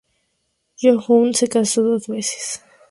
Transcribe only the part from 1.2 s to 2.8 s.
se casó dos veces.